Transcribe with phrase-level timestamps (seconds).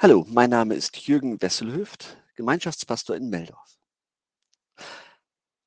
[0.00, 3.80] Hallo, mein Name ist Jürgen Wesselhöft, Gemeinschaftspastor in Meldorf.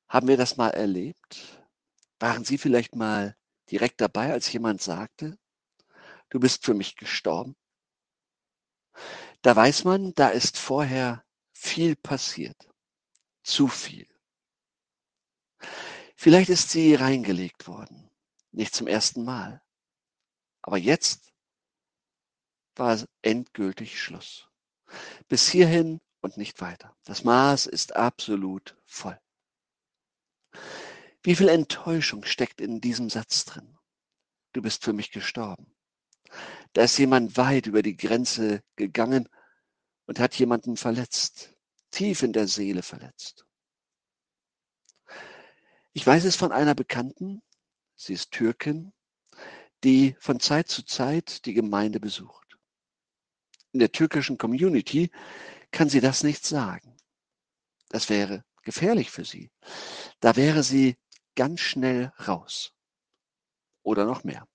[0.08, 1.62] Haben wir das mal erlebt?
[2.18, 3.36] Waren Sie vielleicht mal
[3.70, 5.38] direkt dabei, als jemand sagte,
[6.30, 7.56] du bist für mich gestorben?
[9.42, 11.22] Da weiß man, da ist vorher
[11.52, 12.70] viel passiert.
[13.42, 14.08] Zu viel.
[16.16, 18.10] Vielleicht ist sie reingelegt worden.
[18.50, 19.60] Nicht zum ersten Mal.
[20.62, 21.31] Aber jetzt
[22.76, 24.48] war endgültig Schluss.
[25.28, 26.96] Bis hierhin und nicht weiter.
[27.04, 29.18] Das Maß ist absolut voll.
[31.22, 33.78] Wie viel Enttäuschung steckt in diesem Satz drin?
[34.52, 35.74] Du bist für mich gestorben.
[36.72, 39.28] Da ist jemand weit über die Grenze gegangen
[40.06, 41.54] und hat jemanden verletzt,
[41.90, 43.46] tief in der Seele verletzt.
[45.92, 47.42] Ich weiß es von einer Bekannten,
[47.94, 48.92] sie ist Türkin,
[49.84, 52.41] die von Zeit zu Zeit die Gemeinde besucht
[53.72, 55.10] in der türkischen Community
[55.70, 56.96] kann sie das nicht sagen.
[57.88, 59.50] Das wäre gefährlich für sie.
[60.20, 60.96] Da wäre sie
[61.34, 62.72] ganz schnell raus.
[63.82, 64.46] Oder noch mehr.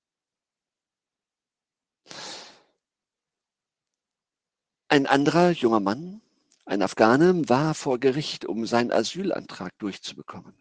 [4.90, 6.22] Ein anderer junger Mann,
[6.66, 10.56] ein Afghane, war vor Gericht, um seinen Asylantrag durchzubekommen.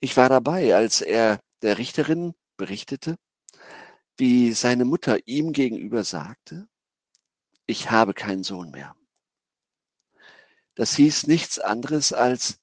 [0.00, 3.16] Ich war dabei, als er der Richterin berichtete,
[4.16, 6.68] wie seine Mutter ihm gegenüber sagte,
[7.66, 8.96] ich habe keinen Sohn mehr.
[10.74, 12.60] Das hieß nichts anderes als,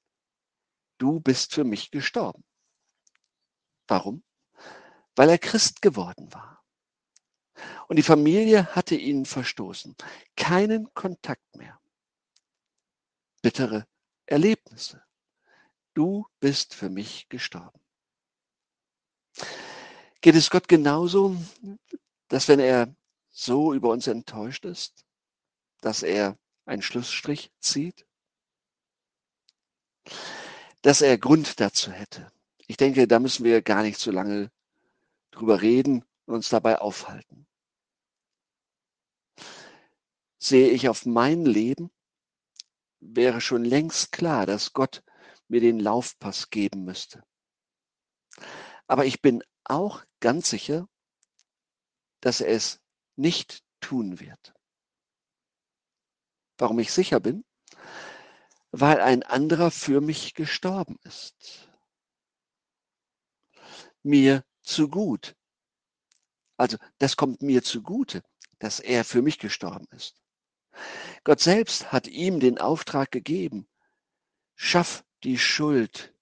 [0.98, 2.44] du bist für mich gestorben.
[3.88, 4.24] Warum?
[5.16, 6.64] Weil er Christ geworden war.
[7.88, 9.96] Und die Familie hatte ihn verstoßen.
[10.36, 11.80] Keinen Kontakt mehr.
[13.42, 13.88] Bittere
[14.26, 15.04] Erlebnisse.
[15.94, 17.80] Du bist für mich gestorben.
[20.22, 21.36] Geht es Gott genauso,
[22.28, 22.94] dass wenn er
[23.40, 25.06] so über uns enttäuscht ist,
[25.82, 28.06] dass er einen Schlussstrich zieht?
[30.82, 32.32] Dass er Grund dazu hätte.
[32.68, 34.52] Ich denke, da müssen wir gar nicht so lange
[35.32, 37.48] drüber reden und uns dabei aufhalten.
[40.38, 41.92] Sehe ich auf mein Leben,
[43.00, 45.02] wäre schon längst klar, dass Gott
[45.48, 47.24] mir den Laufpass geben müsste.
[48.88, 50.88] Aber ich bin auch ganz sicher,
[52.22, 52.82] dass er es
[53.20, 54.54] nicht tun wird.
[56.58, 57.46] Warum ich sicher bin?
[58.72, 61.70] Weil ein anderer für mich gestorben ist.
[64.04, 65.36] Mir zu gut.
[66.58, 68.24] Also das kommt mir zugute,
[68.60, 70.22] dass er für mich gestorben ist.
[71.24, 73.68] Gott selbst hat ihm den Auftrag gegeben,
[74.56, 76.14] schaff die Schuld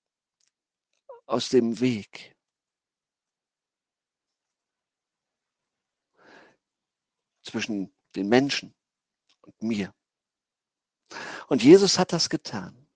[1.26, 2.37] aus dem Weg.
[7.48, 8.76] Zwischen den Menschen
[9.42, 9.94] und mir.
[11.48, 12.88] Und Jesus hat das getan,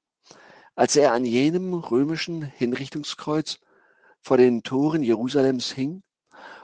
[0.76, 3.60] als er an jenem römischen Hinrichtungskreuz
[4.22, 6.04] vor den Toren Jerusalems hing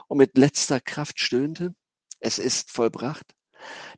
[0.06, 1.74] und mit letzter Kraft stöhnte,
[2.20, 3.34] es ist vollbracht.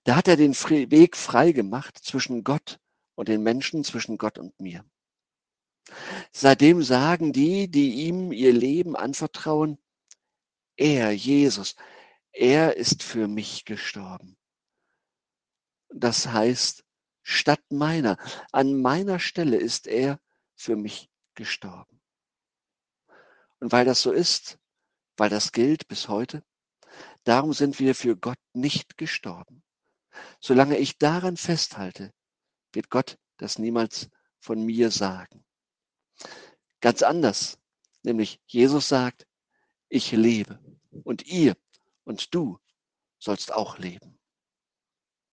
[0.04, 2.78] Da hat er den Weg frei gemacht zwischen Gott
[3.14, 4.84] und den Menschen, zwischen Gott und mir.
[6.32, 9.78] Seitdem sagen die, die ihm ihr Leben anvertrauen,
[10.76, 11.76] er, Jesus,
[12.32, 14.36] er ist für mich gestorben.
[15.88, 16.84] Das heißt,
[17.22, 18.16] statt meiner,
[18.52, 20.20] an meiner Stelle ist er
[20.54, 22.00] für mich gestorben.
[23.58, 24.58] Und weil das so ist,
[25.16, 26.42] weil das gilt bis heute,
[27.24, 29.62] darum sind wir für Gott nicht gestorben.
[30.40, 32.12] Solange ich daran festhalte,
[32.72, 34.08] wird Gott das niemals
[34.38, 35.44] von mir sagen.
[36.80, 37.58] Ganz anders,
[38.02, 39.26] nämlich Jesus sagt,
[39.88, 40.58] ich lebe
[41.04, 41.56] und ihr
[42.10, 42.58] und du
[43.20, 44.19] sollst auch leben.